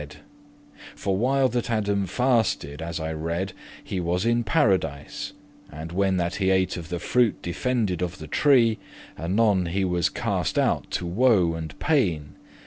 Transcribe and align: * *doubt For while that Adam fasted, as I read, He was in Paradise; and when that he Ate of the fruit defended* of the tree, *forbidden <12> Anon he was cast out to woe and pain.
* 0.01 0.01
*doubt 0.01 0.17
For 0.95 1.15
while 1.15 1.47
that 1.49 1.69
Adam 1.69 2.07
fasted, 2.07 2.81
as 2.81 2.99
I 2.99 3.13
read, 3.13 3.53
He 3.83 3.99
was 3.99 4.25
in 4.25 4.43
Paradise; 4.43 5.33
and 5.71 5.91
when 5.91 6.17
that 6.17 6.37
he 6.37 6.49
Ate 6.49 6.75
of 6.77 6.89
the 6.89 6.97
fruit 6.97 7.39
defended* 7.43 8.01
of 8.01 8.17
the 8.17 8.25
tree, 8.25 8.79
*forbidden 9.15 9.35
<12> 9.37 9.57
Anon 9.57 9.65
he 9.67 9.85
was 9.85 10.09
cast 10.09 10.57
out 10.57 10.89
to 10.89 11.05
woe 11.05 11.53
and 11.53 11.77
pain. 11.77 12.33